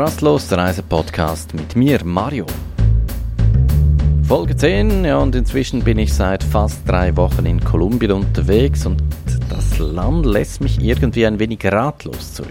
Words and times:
Rastlos, 0.00 0.48
der 0.48 0.58
Reisepodcast 0.58 1.54
mit 1.54 1.74
mir, 1.74 2.04
Mario. 2.04 2.44
Folge 4.28 4.54
10, 4.54 5.04
ja, 5.04 5.16
und 5.18 5.34
inzwischen 5.34 5.84
bin 5.84 5.98
ich 5.98 6.12
seit 6.12 6.44
fast 6.44 6.80
drei 6.86 7.16
Wochen 7.16 7.46
in 7.46 7.64
Kolumbien 7.64 8.12
unterwegs 8.12 8.84
und 8.84 9.02
das 9.48 9.78
Land 9.78 10.26
lässt 10.26 10.60
mich 10.60 10.80
irgendwie 10.80 11.26
ein 11.26 11.38
wenig 11.38 11.64
ratlos 11.64 12.34
zurück. 12.34 12.50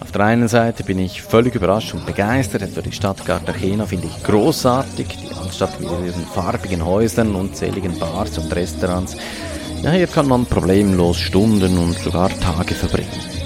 Auf 0.00 0.12
der 0.12 0.22
einen 0.26 0.48
Seite 0.48 0.84
bin 0.84 0.98
ich 0.98 1.22
völlig 1.22 1.54
überrascht 1.54 1.94
und 1.94 2.06
begeistert, 2.06 2.62
etwa 2.62 2.80
die 2.80 2.92
Stadt 2.92 3.24
Cartagena 3.24 3.86
finde 3.86 4.06
ich 4.06 4.22
großartig, 4.22 5.06
die 5.08 5.34
Altstadt 5.34 5.80
mit 5.80 5.88
ihren 5.88 6.24
farbigen 6.26 6.84
Häusern, 6.84 7.34
unzähligen 7.34 7.98
Bars 7.98 8.38
und 8.38 8.54
Restaurants. 8.54 9.16
Ja, 9.82 9.90
hier 9.90 10.06
kann 10.06 10.28
man 10.28 10.46
problemlos 10.46 11.16
Stunden 11.16 11.78
und 11.78 11.98
sogar 11.98 12.28
Tage 12.28 12.74
verbringen. 12.74 13.39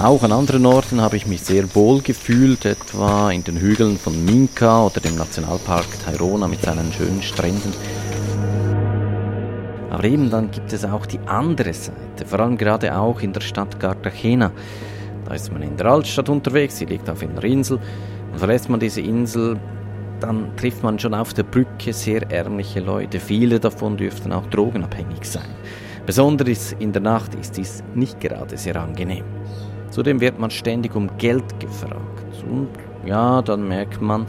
Auch 0.00 0.22
an 0.22 0.32
anderen 0.32 0.66
Orten 0.66 1.00
habe 1.00 1.16
ich 1.16 1.26
mich 1.26 1.42
sehr 1.42 1.74
wohl 1.74 2.02
gefühlt, 2.02 2.66
etwa 2.66 3.30
in 3.30 3.42
den 3.42 3.56
Hügeln 3.56 3.96
von 3.96 4.24
Minca 4.24 4.84
oder 4.84 5.00
dem 5.00 5.16
Nationalpark 5.16 5.86
Tairona 6.04 6.46
mit 6.46 6.60
seinen 6.62 6.92
schönen 6.92 7.22
Stränden. 7.22 7.72
Aber 9.90 10.04
eben 10.04 10.28
dann 10.28 10.50
gibt 10.50 10.72
es 10.72 10.84
auch 10.84 11.06
die 11.06 11.20
andere 11.20 11.72
Seite, 11.72 12.26
vor 12.26 12.40
allem 12.40 12.58
gerade 12.58 12.98
auch 12.98 13.20
in 13.20 13.32
der 13.32 13.40
Stadt 13.40 13.78
Cartagena. 13.78 14.50
Da 15.24 15.34
ist 15.34 15.52
man 15.52 15.62
in 15.62 15.76
der 15.76 15.86
Altstadt 15.86 16.28
unterwegs, 16.28 16.76
sie 16.76 16.84
liegt 16.84 17.08
auf 17.08 17.22
einer 17.22 17.44
Insel. 17.44 17.78
Und 18.32 18.38
verlässt 18.38 18.68
man 18.68 18.80
diese 18.80 19.00
Insel, 19.00 19.58
dann 20.20 20.56
trifft 20.56 20.82
man 20.82 20.98
schon 20.98 21.14
auf 21.14 21.32
der 21.32 21.44
Brücke 21.44 21.92
sehr 21.92 22.30
ärmliche 22.30 22.80
Leute. 22.80 23.20
Viele 23.20 23.60
davon 23.60 23.96
dürften 23.96 24.32
auch 24.32 24.46
drogenabhängig 24.46 25.24
sein. 25.24 25.48
Besonders 26.06 26.72
in 26.78 26.92
der 26.92 27.00
Nacht 27.00 27.34
ist 27.34 27.56
dies 27.56 27.82
nicht 27.94 28.20
gerade 28.20 28.58
sehr 28.58 28.76
angenehm. 28.76 29.24
Zudem 29.90 30.20
wird 30.20 30.38
man 30.38 30.50
ständig 30.50 30.94
um 30.94 31.08
Geld 31.16 31.58
gefragt. 31.60 32.44
Und 32.46 32.68
ja, 33.06 33.40
dann 33.40 33.66
merkt 33.66 34.02
man, 34.02 34.26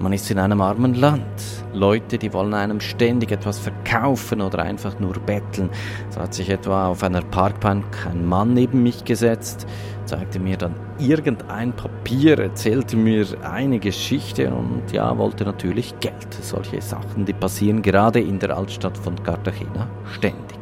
man 0.00 0.12
ist 0.12 0.30
in 0.30 0.38
einem 0.38 0.60
armen 0.60 0.94
Land. 0.94 1.24
Leute, 1.72 2.18
die 2.18 2.32
wollen 2.32 2.52
einem 2.52 2.80
ständig 2.80 3.30
etwas 3.30 3.58
verkaufen 3.58 4.42
oder 4.42 4.58
einfach 4.58 4.98
nur 4.98 5.14
betteln. 5.14 5.70
So 6.10 6.20
hat 6.20 6.34
sich 6.34 6.50
etwa 6.50 6.88
auf 6.88 7.02
einer 7.02 7.22
Parkbank 7.22 7.86
ein 8.10 8.26
Mann 8.26 8.52
neben 8.52 8.82
mich 8.82 9.04
gesetzt, 9.04 9.66
zeigte 10.04 10.40
mir 10.40 10.56
dann 10.56 10.74
irgendein 10.98 11.72
Papier, 11.72 12.38
erzählte 12.38 12.96
mir 12.96 13.26
eine 13.42 13.78
Geschichte 13.78 14.52
und 14.52 14.92
ja, 14.92 15.16
wollte 15.16 15.44
natürlich 15.44 15.94
Geld. 16.00 16.34
Solche 16.42 16.82
Sachen, 16.82 17.24
die 17.24 17.32
passieren 17.32 17.80
gerade 17.80 18.20
in 18.20 18.38
der 18.38 18.56
Altstadt 18.56 18.98
von 18.98 19.22
Cartagena 19.22 19.88
ständig. 20.04 20.61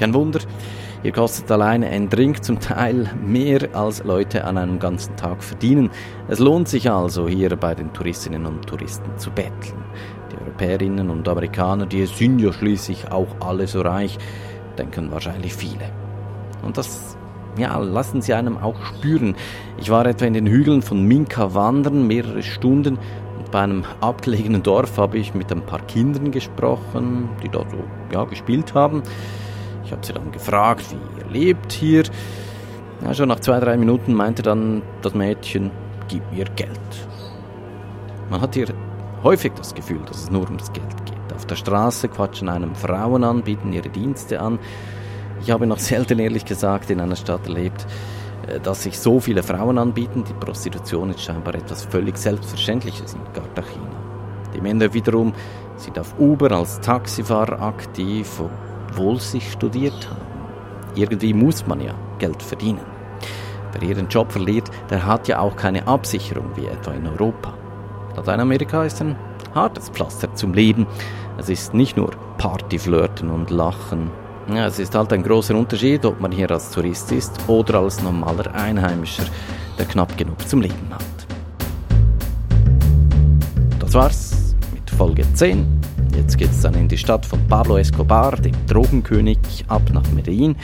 Kein 0.00 0.14
Wunder, 0.14 0.40
hier 1.02 1.12
kostet 1.12 1.50
alleine 1.50 1.88
ein 1.88 2.08
Drink 2.08 2.42
zum 2.42 2.58
Teil 2.58 3.10
mehr 3.22 3.68
als 3.74 4.02
Leute 4.02 4.46
an 4.46 4.56
einem 4.56 4.78
ganzen 4.78 5.14
Tag 5.16 5.44
verdienen. 5.44 5.90
Es 6.26 6.38
lohnt 6.38 6.68
sich 6.68 6.90
also 6.90 7.28
hier 7.28 7.54
bei 7.54 7.74
den 7.74 7.92
Touristinnen 7.92 8.46
und 8.46 8.66
Touristen 8.66 9.18
zu 9.18 9.30
betteln. 9.30 9.84
Die 10.32 10.40
Europäerinnen 10.42 11.10
und 11.10 11.28
Amerikaner, 11.28 11.84
die 11.84 12.06
sind 12.06 12.38
ja 12.38 12.50
schließlich 12.50 13.12
auch 13.12 13.26
alle 13.40 13.66
so 13.66 13.82
reich, 13.82 14.16
denken 14.78 15.10
wahrscheinlich 15.10 15.52
viele. 15.52 15.92
Und 16.62 16.78
das 16.78 17.18
ja, 17.58 17.76
lassen 17.76 18.22
sie 18.22 18.32
einem 18.32 18.56
auch 18.56 18.82
spüren. 18.82 19.36
Ich 19.76 19.90
war 19.90 20.06
etwa 20.06 20.24
in 20.24 20.32
den 20.32 20.46
Hügeln 20.46 20.80
von 20.80 21.06
Minka 21.06 21.52
wandern, 21.52 22.06
mehrere 22.06 22.42
Stunden, 22.42 22.98
und 23.36 23.50
bei 23.50 23.60
einem 23.60 23.84
abgelegenen 24.00 24.62
Dorf 24.62 24.96
habe 24.96 25.18
ich 25.18 25.34
mit 25.34 25.52
ein 25.52 25.66
paar 25.66 25.80
Kindern 25.80 26.30
gesprochen, 26.30 27.28
die 27.42 27.50
dort 27.50 27.70
so 27.70 27.84
ja, 28.10 28.24
gespielt 28.24 28.72
haben. 28.72 29.02
Ich 29.90 29.92
habe 29.92 30.06
sie 30.06 30.12
dann 30.12 30.30
gefragt, 30.30 30.84
wie 30.92 31.20
ihr 31.20 31.32
lebt 31.32 31.72
hier. 31.72 32.04
Ja, 33.02 33.12
schon 33.12 33.28
nach 33.28 33.40
zwei, 33.40 33.58
drei 33.58 33.76
Minuten 33.76 34.14
meinte 34.14 34.40
dann 34.40 34.82
das 35.02 35.14
Mädchen, 35.14 35.72
gib 36.06 36.22
mir 36.30 36.44
Geld. 36.44 36.78
Man 38.30 38.40
hat 38.40 38.54
hier 38.54 38.68
häufig 39.24 39.50
das 39.56 39.74
Gefühl, 39.74 39.98
dass 40.06 40.18
es 40.18 40.30
nur 40.30 40.44
ums 40.44 40.72
Geld 40.72 41.06
geht. 41.06 41.34
Auf 41.34 41.44
der 41.44 41.56
Straße 41.56 42.06
quatschen 42.06 42.48
einem 42.48 42.76
Frauen 42.76 43.24
an, 43.24 43.42
bieten 43.42 43.72
ihre 43.72 43.88
Dienste 43.88 44.38
an. 44.38 44.60
Ich 45.42 45.50
habe 45.50 45.66
noch 45.66 45.80
selten 45.80 46.20
ehrlich 46.20 46.44
gesagt 46.44 46.88
in 46.90 47.00
einer 47.00 47.16
Stadt 47.16 47.44
erlebt, 47.48 47.84
äh, 48.46 48.60
dass 48.60 48.84
sich 48.84 48.96
so 48.96 49.18
viele 49.18 49.42
Frauen 49.42 49.76
anbieten. 49.76 50.22
Die 50.22 50.34
Prostitution 50.34 51.10
ist 51.10 51.22
scheinbar 51.22 51.56
etwas 51.56 51.82
völlig 51.82 52.16
Selbstverständliches 52.16 53.14
in 53.14 53.24
Cartagena. 53.32 53.90
Die 54.54 54.60
Männer 54.60 54.94
wiederum 54.94 55.32
sind 55.74 55.98
auf 55.98 56.14
Uber 56.16 56.52
als 56.52 56.78
Taxifahrer 56.78 57.60
aktiv, 57.60 58.40
obwohl 58.90 59.20
sie 59.20 59.40
studiert 59.40 60.08
haben. 60.08 60.20
Irgendwie 60.94 61.32
muss 61.32 61.66
man 61.66 61.80
ja 61.80 61.94
Geld 62.18 62.42
verdienen. 62.42 62.80
Wer 63.72 63.88
ihren 63.88 64.08
Job 64.08 64.32
verliert, 64.32 64.68
der 64.90 65.06
hat 65.06 65.28
ja 65.28 65.38
auch 65.38 65.54
keine 65.54 65.86
Absicherung 65.86 66.50
wie 66.56 66.66
etwa 66.66 66.92
in 66.92 67.06
Europa. 67.06 67.54
Lateinamerika 68.16 68.84
ist 68.84 69.00
ein 69.00 69.16
hartes 69.54 69.88
Pflaster 69.90 70.34
zum 70.34 70.54
Leben. 70.54 70.86
Es 71.38 71.48
ist 71.48 71.72
nicht 71.72 71.96
nur 71.96 72.10
Party, 72.38 72.78
Flirten 72.78 73.30
und 73.30 73.50
Lachen. 73.50 74.10
Ja, 74.52 74.66
es 74.66 74.80
ist 74.80 74.94
halt 74.94 75.12
ein 75.12 75.22
großer 75.22 75.54
Unterschied, 75.54 76.04
ob 76.04 76.20
man 76.20 76.32
hier 76.32 76.50
als 76.50 76.70
Tourist 76.72 77.12
ist 77.12 77.38
oder 77.46 77.80
als 77.80 78.02
normaler 78.02 78.52
Einheimischer, 78.52 79.24
der 79.78 79.86
knapp 79.86 80.16
genug 80.16 80.46
zum 80.48 80.62
Leben 80.62 80.88
hat. 80.90 81.00
Das 83.78 83.94
war's 83.94 84.56
mit 84.74 84.90
Folge 84.90 85.24
10 85.32 85.79
Jetzt 86.16 86.38
geht 86.38 86.50
es 86.50 86.60
dann 86.60 86.74
in 86.74 86.88
die 86.88 86.98
Stadt 86.98 87.24
von 87.24 87.40
Pablo 87.48 87.76
Escobar, 87.76 88.36
dem 88.36 88.54
Drogenkönig, 88.66 89.38
ab 89.68 89.82
nach 89.92 90.08
Medellin. 90.12 90.56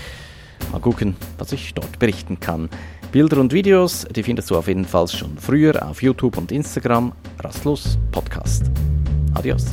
Mal 0.72 0.80
gucken, 0.80 1.16
was 1.38 1.52
ich 1.52 1.74
dort 1.74 1.98
berichten 1.98 2.40
kann. 2.40 2.68
Bilder 3.12 3.38
und 3.38 3.52
Videos, 3.52 4.06
die 4.10 4.22
findest 4.22 4.50
du 4.50 4.56
auf 4.56 4.68
jeden 4.68 4.84
Fall 4.84 5.08
schon 5.08 5.38
früher 5.38 5.88
auf 5.88 6.02
YouTube 6.02 6.36
und 6.36 6.52
Instagram. 6.52 7.12
Rastlos 7.38 7.98
Podcast. 8.12 8.70
Adios. 9.34 9.66